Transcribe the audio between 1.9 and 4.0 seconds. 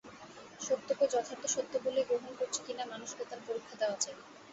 গ্রহণ করছি কি না মানুষকে তার পরীক্ষা দেওয়া